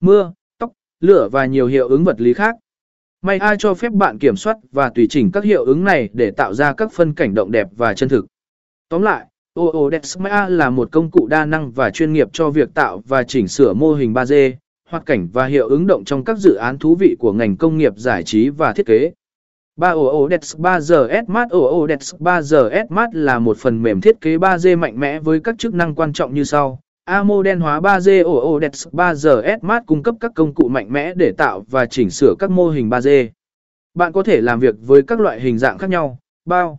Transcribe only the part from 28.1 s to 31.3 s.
OODEX 3GS Smart cung cấp các công cụ mạnh mẽ